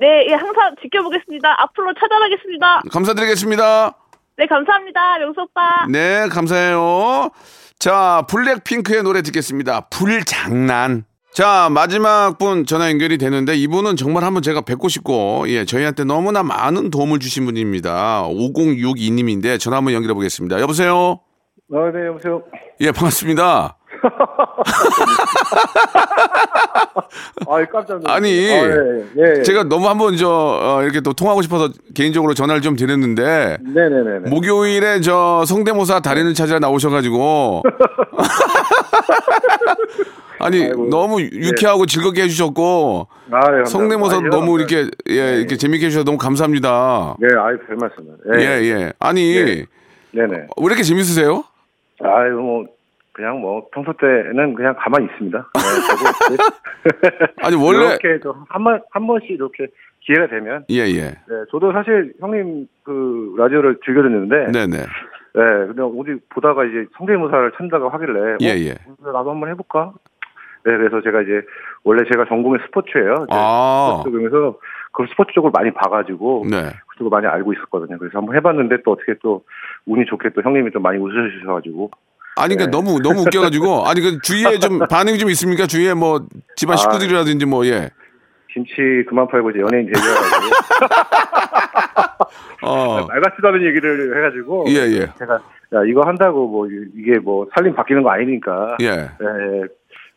[0.00, 1.62] 네, 예, 항상 지켜보겠습니다.
[1.62, 2.82] 앞으로 찾아가겠습니다.
[2.90, 3.94] 감사드리겠습니다.
[4.36, 5.86] 네, 감사합니다, 명수 오빠.
[5.88, 7.30] 네, 감사해요.
[7.78, 9.82] 자, 블랙핑크의 노래 듣겠습니다.
[9.90, 11.04] 불장난.
[11.34, 16.44] 자, 마지막 분 전화 연결이 되는데 이분은 정말 한번 제가 뵙고 싶고, 예, 저희한테 너무나
[16.44, 18.22] 많은 도움을 주신 분입니다.
[18.28, 20.60] 5062님인데 전화 한번 연결해 보겠습니다.
[20.60, 21.18] 여보세요?
[21.72, 22.44] 아, 네, 여보세요.
[22.80, 23.76] 예, 반갑습니다.
[27.48, 28.14] 아, 깜짝 놀랐어요.
[28.14, 28.66] 아니, 아,
[29.18, 29.42] 예, 예.
[29.42, 34.30] 제가 너무 한번 저, 어, 이렇게 또 통하고 싶어서 개인적으로 전화를 좀 드렸는데, 네네네네.
[34.30, 37.64] 목요일에 저 성대모사 달인을 찾아 나오셔가지고
[40.44, 43.64] 아니 아이고, 너무 유쾌하고 즐겁게 해주셨고 아, 네, 감사합니다.
[43.70, 47.16] 성대모사 아, 너무 예, 이렇게 예 이렇게 재밌게 해주셔서 너무 감사합니다.
[47.18, 48.18] 네, 아이, 별 말씀을.
[48.36, 48.92] 예 예.
[48.98, 49.64] 아니 예.
[50.12, 50.36] 네네.
[50.36, 51.44] 왜 이렇게 재밌으세요?
[52.00, 52.66] 아유, 뭐,
[53.12, 55.50] 그냥 뭐, 평소 때는 그냥 가만히 있습니다.
[55.54, 56.36] 네,
[57.42, 59.66] 아니 원래 이렇게 한 번, 한 번씩 이렇게
[60.00, 60.64] 기회가 되면.
[60.70, 61.00] 예 예.
[61.00, 64.52] 네, 저도 사실 형님 그 라디오를 즐겨 듣는데.
[64.52, 64.76] 네네.
[64.76, 68.36] 네, 근데 어디 보다가 이제 성대모사를 찾다가 하길래.
[68.42, 68.74] 예 어, 예.
[69.00, 69.92] 나도 한번 해볼까?
[70.64, 71.42] 네, 그래서 제가 이제
[71.84, 73.26] 원래 제가 전공이 스포츠예요.
[73.30, 74.00] 아.
[74.02, 74.58] 스포츠 쪽에서
[74.92, 76.70] 그 스포츠 쪽을 많이 봐가지고 네.
[76.88, 77.98] 그쪽을 많이 알고 있었거든요.
[77.98, 79.42] 그래서 한번 해봤는데 또 어떻게 또
[79.86, 81.90] 운이 좋게 또 형님이 좀 많이 웃으셔가지고
[82.36, 85.66] 아니 그러니까 너무 너무 웃겨가지고 아니 그 주위에 좀 반응이 좀 있습니까?
[85.66, 86.76] 주위에 뭐 집안 아.
[86.78, 87.90] 식구들이라든지 뭐 예.
[88.52, 90.54] 김치 그만 팔고 이제 연예인 데뷔해가지고
[92.62, 93.04] 어.
[93.08, 95.06] 말 같지도 않은 얘기를 해가지고 예, 예.
[95.18, 95.34] 제가
[95.74, 98.86] 야 이거 한다고 뭐 이- 이게 뭐 살림 바뀌는 거 아니니까 예.
[98.86, 99.62] 예,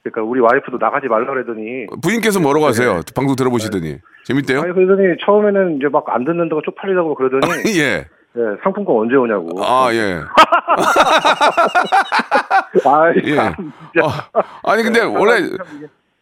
[0.10, 3.02] 그러니까 우리 와이프도 나가지 말라 그러더니 부인께서 뭐라고 하세요?
[3.16, 4.62] 방송 들어보시더니 재밌대요?
[4.62, 7.46] 아니 그러더니 처음에는 이제 막 안 듣는다고 쪽팔리다고 그러더니
[7.80, 8.06] 예.
[8.36, 10.22] 예, 상품권 언제 오냐고 아, 예.
[12.86, 13.38] 아, 예.
[13.40, 14.10] 어,
[14.64, 15.42] 아니, 근데 원래,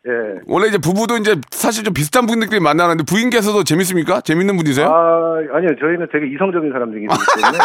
[0.07, 0.39] 예.
[0.47, 4.21] 원래 이제 부부도 이제 사실 좀 비슷한 분들끼리 만나는데 부인께서도 재밌습니까?
[4.21, 4.85] 재밌는 분이세요?
[4.87, 5.69] 아, 아니요.
[5.79, 7.57] 저희는 되게 이성적인 사람들이기 때문에.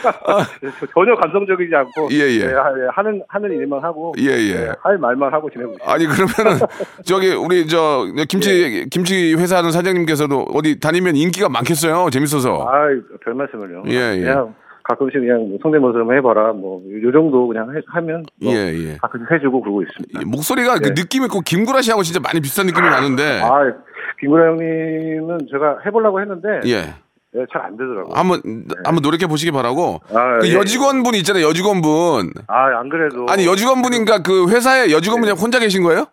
[0.00, 0.12] 저-
[0.94, 2.08] 전혀 감성적이지 않고.
[2.12, 2.46] 예, 예.
[2.54, 4.14] 하- 하는, 하는 일만 하고.
[4.18, 4.72] 예, 예.
[4.82, 5.90] 할 말만 하고 지내고 있어요.
[5.90, 6.60] 아니, 그러면은,
[7.04, 12.08] 저기, 우리, 저, 김치, 김치 회사 하는 사장님께서도 어디 다니면 인기가 많겠어요?
[12.10, 12.68] 재밌어서.
[12.68, 12.86] 아,
[13.24, 13.82] 별 말씀을요.
[13.88, 14.20] 예, 예.
[14.20, 16.52] 그냥 가끔씩 그냥 뭐 성대모사 좀 해봐라.
[16.52, 18.24] 뭐, 요 정도 그냥 해- 하면.
[18.42, 18.96] 뭐 예, 예.
[19.00, 20.20] 가끔씩 해주고 그러고 있습니다.
[20.20, 21.02] 이 목소리가 그 네.
[21.02, 23.40] 느낌이 꼭 김구라 씨하고 진짜 많이 비슷한 느낌이 나는데.
[23.42, 23.72] 아,
[24.20, 26.48] 김구라 형님은 제가 해보려고 했는데.
[26.66, 26.94] 예.
[27.34, 28.12] 예, 잘 안 되더라고요.
[28.14, 28.42] 한번
[28.84, 30.00] 한번 노력해 보시기 바라고.
[30.12, 30.54] 아, 그 예.
[30.54, 31.46] 여직원분 있잖아요.
[31.48, 32.32] 여직원분.
[32.46, 33.24] 아, 안 그래도.
[33.30, 36.04] 아니 여직원분인가 그 회사에 여직원분 이 혼자 계신 거예요?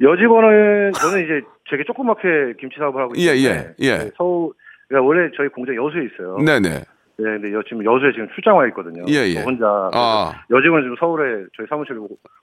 [0.00, 3.98] 여직원은 저는 이제 되게 조그맣게 김치 사업을 하고 예, 있는데 예, 예.
[3.98, 4.52] 네, 서울
[4.88, 6.38] 그러니까 원래 저희 공장 여수에 있어요.
[6.38, 6.82] 네네.
[7.16, 9.04] 네, 근데 여, 지금 여수에 지금 출장 와 있거든요.
[9.08, 9.34] 예, 예.
[9.34, 10.32] 저 혼자 아.
[10.50, 12.00] 여직원은 지금 서울에 저희 사무실을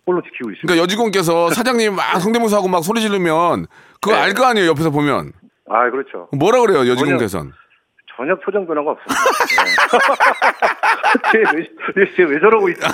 [0.07, 0.61] 홀로 지키고 있습니다.
[0.67, 3.65] 그러니까 여직원께서 사장님 막 성대모사하고 막 소리 지르면
[4.01, 4.21] 그거 네.
[4.21, 4.69] 알거 아니에요.
[4.69, 5.33] 옆에서 보면
[5.69, 6.29] 아, 그렇죠.
[6.37, 7.51] 뭐라 그래요 여직원께서는.
[8.15, 9.23] 전혀 표정 변화가 없습니다.
[11.33, 12.05] 네.
[12.15, 12.91] 쟤왜 저러고 있어요?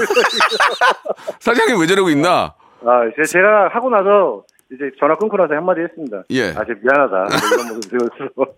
[1.39, 2.53] 사장님 왜 저러고 있나?
[2.85, 6.23] 아, 제- 제가 하고 나서 이제 전화 끊고 나서 한마디 했습니다.
[6.31, 6.49] 예.
[6.49, 7.27] 아, 제 미안하다.
[7.53, 8.51] 이런 모습 보여서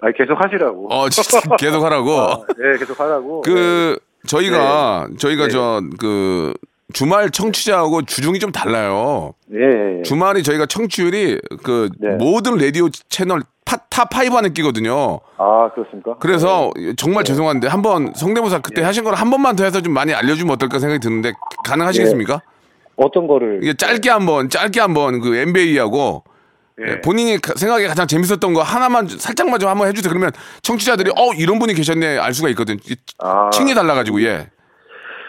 [0.00, 0.92] 아, 계속 하시라고.
[0.92, 2.10] 어 진짜 계속 하라고.
[2.20, 3.42] 아, 네, 계속 하라고.
[3.42, 5.50] 그 저희가 저희가 네.
[5.50, 6.54] 저 그
[6.94, 9.32] 주말 청취자하고 주중이 좀 달라요.
[9.54, 10.02] 예, 예, 예.
[10.02, 12.16] 주말이 저희가 청취율이 그 네.
[12.16, 15.20] 모든 라디오 채널 파, top 5 안에 끼거든요.
[15.38, 16.16] 아, 그렇습니까?
[16.18, 17.28] 그래서 정말 네.
[17.28, 21.00] 죄송한데 한번 성대모사 그때 하신 걸 한 번만 더 해서 좀 많이 알려주면 어떨까 생각이
[21.00, 21.32] 드는데
[21.64, 22.42] 가능하시겠습니까?
[22.96, 26.24] 어떤 거를 이게 짧게 한번 짧게 한번 그 NBA하고
[26.86, 27.00] 예.
[27.00, 30.10] 본인이 가- 생각에 가장 재밌었던 거 하나만 좀- 살짝만 좀 한번 해주세요.
[30.10, 30.30] 그러면
[30.62, 32.76] 청취자들이 어 이런 분이 계셨네 알 수가 있거든.
[32.88, 33.50] 이- 아.
[33.50, 34.48] 층이 달라가지고 예.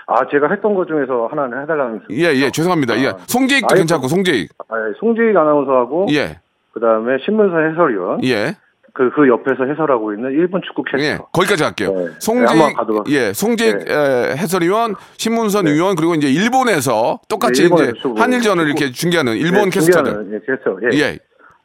[0.06, 2.02] 아, 제가 했던 것 중에서 하나는 해달라는.
[2.12, 3.00] 예, 예, 죄송합니다.
[3.00, 3.14] 예.
[3.26, 3.76] 송재익도 아이고.
[3.80, 4.50] 괜찮고, 송재익.
[4.68, 6.08] 아, 예, 송재익 아나운서하고.
[6.12, 6.40] 예,
[6.74, 8.22] 그 다음에 신문사 해설위원.
[8.26, 8.56] 예,
[8.94, 11.04] 그, 그 옆에서 해설하고 있는 일본 축구 캐스터.
[11.04, 11.18] 예.
[11.32, 11.94] 거기까지 할게요.
[11.96, 12.06] 네.
[12.06, 13.92] 네, 송재익, 한번 가도록 예, 송재익 네.
[13.94, 19.70] 에, 해설위원, 신문선 위원, 그리고 이제 일본에서 똑같이 네, 이제 한일전을 이렇게 중계하는 일본 네,
[19.72, 20.12] 캐스터들.
[20.12, 20.78] 중요한, 예, 캐스터.
[20.84, 20.98] 예.
[21.00, 21.18] 예.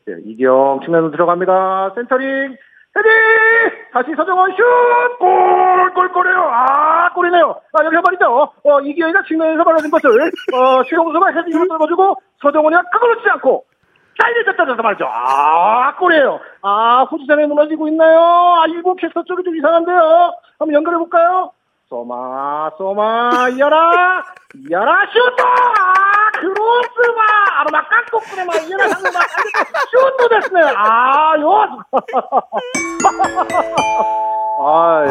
[0.08, 1.92] 예, 이경 측면으로 들어갑니다.
[1.96, 2.56] 센터링.
[2.96, 3.10] 헤딩!
[3.92, 5.18] 다시 서정원 슛!
[5.18, 5.28] 골!
[5.94, 6.38] 골, 골이에요!
[6.40, 7.54] 아, 골이네요!
[7.74, 8.24] 아, 여기 한 번이죠.
[8.64, 10.08] 어, 이기영이가 측면에서 벌어진 것을,
[10.54, 13.64] 어, 최용수가 헤딩으로 떨궈주고, 서정원이 그걸 놓지 않고,
[14.20, 15.04] 잘려졌다, 말이죠.
[15.06, 16.40] 아, 골이에요.
[16.62, 18.18] 아, 후지산에 무너지고 있나요?
[18.20, 20.32] 아, 일본 캐스터 쪽이 좀 이상한데요.
[20.58, 21.52] 한번 연결해볼까요?
[21.88, 24.22] 소마, 소마, 이어라!
[24.68, 25.20] 이어라, 슛!
[25.40, 27.22] 아, 크로스가!
[27.60, 29.22] 아로마 깎고 그래마, 이어라, 상대방,
[29.90, 30.60] 슛도 됐네!
[30.76, 31.78] 아, 요!
[34.60, 35.10] 아, 예.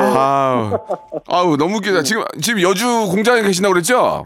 [1.33, 2.03] 아우, 너무 웃기다.
[2.03, 4.25] 지금, 지금 여주 공장에 계신다고 그랬죠?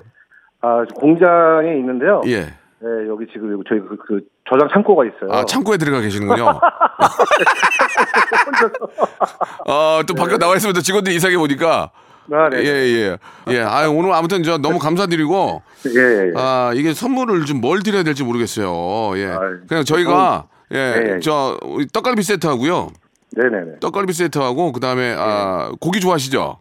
[0.61, 2.21] 아, 공장에 있는데요.
[2.25, 2.47] 예.
[2.83, 5.31] 예, 여기 지금 저희 그, 그 저장 창고가 있어요.
[5.31, 6.59] 아, 창고에 들어가 계시는군요.
[9.65, 11.89] 어, 또 밖에 나와 있으면 또 직원들이 이상해 보니까.
[12.33, 12.57] 아, 네.
[12.57, 13.17] 예, 예.
[13.47, 13.61] 예.
[13.61, 15.61] 아, 오늘 아무튼 저 너무 감사드리고.
[15.95, 16.33] 예, 예.
[16.35, 19.17] 아, 이게 선물을 좀 뭘 드려야 될지 모르겠어요.
[19.17, 19.27] 예.
[19.27, 19.37] 아이,
[19.69, 21.19] 그냥 저희가, 예, 예, 예.
[21.21, 21.57] 저,
[21.93, 22.89] 떡갈비 세트 하고요.
[23.37, 23.79] 네네네.
[23.79, 26.57] 떡갈비 세트 하고, 그 다음에, 아, 고기 좋아하시죠?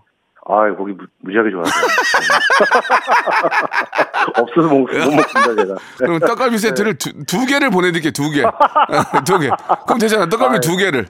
[0.48, 1.64] 아, 거기 무, 무지하게 좋아요.
[4.40, 5.74] 없어서 못, 못 먹습니다, 제가.
[5.98, 8.42] 그럼 떡갈비 세트를 두, 두 개를 보내드릴게요, 두 개.
[9.24, 9.50] 두 개.
[9.86, 10.28] 그럼 되잖아.
[10.28, 11.06] 떡갈비 아, 두 개를.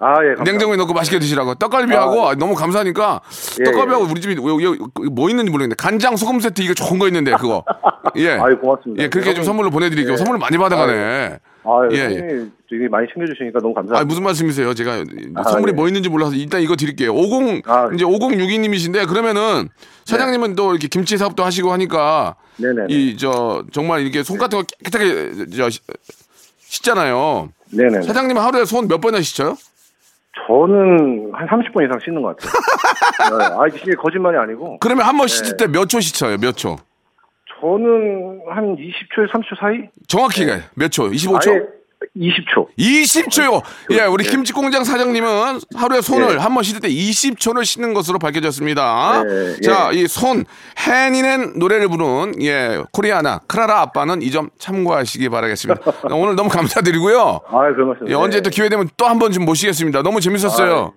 [0.00, 0.34] 아, 예.
[0.34, 0.44] 감사합니다.
[0.44, 1.54] 냉장고에 넣고 맛있게 드시라고.
[1.54, 3.20] 떡갈비하고 아, 너무 감사하니까
[3.60, 7.64] 예, 떡갈비하고 우리 집이 뭐 있는지 모르겠는데 간장 소금 세트 이거 좋은 거 있는데 그거.
[8.16, 8.32] 예.
[8.32, 9.02] 아유, 고맙습니다.
[9.02, 10.14] 예, 그렇게 좀 선물로 보내드릴게요.
[10.14, 10.16] 예.
[10.16, 11.38] 선물 많이 받아가네.
[11.66, 12.46] 아, 예, 예, 예.
[12.68, 14.00] 되게 많이 챙겨주시니까 너무 감사합니다.
[14.00, 14.74] 아, 무슨 말씀이세요?
[14.74, 15.04] 제가
[15.36, 15.74] 아, 선물이 예.
[15.74, 17.12] 뭐 있는지 몰라서 일단 이거 드릴게요.
[17.12, 19.70] 50, 아, 이제 5062님이신데 그러면은
[20.04, 22.36] 사장님은 또 이렇게 김치 사업도 하시고 하니까.
[22.88, 25.82] 이, 저, 정말 이렇게 손 같은 거 깨끗하게 저, 씻-
[26.58, 27.50] 씻잖아요.
[27.70, 28.02] 네네.
[28.02, 29.56] 사장님 하루에 손 몇 번이나 씻어요?
[30.46, 32.52] 저는 한 30분 이상 씻는 것 같아요.
[33.38, 34.78] 네, 아, 이게 거짓말이 아니고.
[34.80, 35.32] 그러면 한번 네.
[35.32, 36.36] 씻을 때 몇 초 씻어요?
[36.38, 36.76] 몇 초?
[37.60, 39.88] 저는 한 20초에서 30초 사이?
[40.08, 41.08] 정확히 몇 초?
[41.08, 41.66] 25초?
[42.16, 42.68] 아예 20초.
[42.78, 43.62] 20초요.
[43.90, 44.30] 예, 우리 네.
[44.30, 46.36] 김치 공장 사장님은 하루에 손을 예.
[46.36, 49.22] 한번 씻을 때 20초를 씻는 것으로 밝혀졌습니다.
[49.26, 49.98] 예, 자, 예.
[50.00, 50.44] 이손
[50.86, 55.80] 해니는 노래를 부른 예 코리아나 크라라 아빠는 이 점 참고하시기 바라겠습니다.
[56.14, 57.40] 오늘 너무 감사드리고요.
[57.46, 58.08] 아, 그런 말씀.
[58.08, 60.02] 예, 언제 또 기회 되면 또 한 번 좀 모시겠습니다.
[60.02, 60.92] 너무 재밌었어요.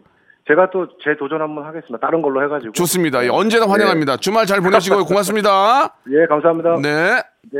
[0.48, 1.98] 제가 또 제 도전 한번 하겠습니다.
[2.00, 2.72] 다른 걸로 해가지고.
[2.74, 3.24] 좋습니다.
[3.26, 4.18] 예, 언제나 환영합니다.
[4.18, 5.96] 주말 잘 보내시고 고맙습니다.
[6.10, 6.78] 예, 감사합니다.
[6.82, 7.22] 네.
[7.52, 7.60] 네.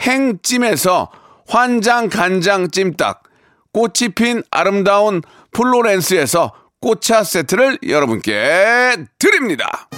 [0.00, 1.10] 행찜에서
[1.48, 3.22] 환장 간장 찜닭
[3.72, 9.88] 꽃이 핀 아름다운 플로렌스에서 꽃차 세트를 여러분께 드립니다.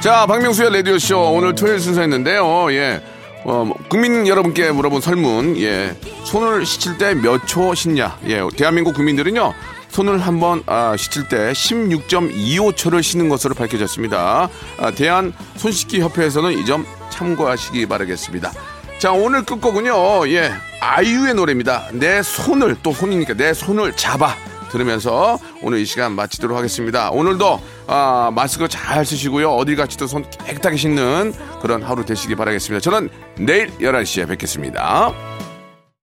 [0.00, 2.70] 자, 박명수의 라디오쇼 오늘 토요일 순서였는데요.
[2.72, 3.13] 예.
[3.44, 5.94] 어, 국민 여러분께 물어본 설문, 예.
[6.24, 8.18] 손을 씻을 때 몇 초 씻냐?
[8.26, 8.40] 예.
[8.56, 9.52] 대한민국 국민들은요.
[9.90, 14.48] 손을 한번 아, 씻을 때 16.25초를 씻는 것으로 밝혀졌습니다.
[14.78, 18.50] 아, 대한 손씻기 협회에서는 이 점 참고하시기 바라겠습니다.
[18.98, 20.28] 자, 오늘 끝곡은요.
[20.28, 20.50] 예.
[20.80, 21.88] 아이유의 노래입니다.
[21.92, 24.34] 내 손을 또 손이니까 내 손을 잡아.
[24.74, 27.10] 들으면서 오늘 이 시간 마치도록 하겠습니다.
[27.10, 29.50] 오늘도 아, 마스크 잘 쓰시고요.
[29.52, 31.32] 어딜 가시도 손 깨끗하게 씻는
[31.62, 32.80] 그런 하루 되시기 바라겠습니다.
[32.80, 33.08] 저는
[33.38, 35.33] 내일 11시에 뵙겠습니다.